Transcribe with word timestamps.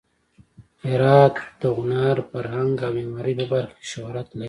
هرات 0.85 1.35
د 1.61 1.61
هنر، 1.77 2.17
فرهنګ 2.31 2.75
او 2.85 2.91
معمارۍ 2.97 3.33
په 3.39 3.45
برخه 3.51 3.75
کې 3.79 3.85
شهرت 3.91 4.27
لري. 4.31 4.39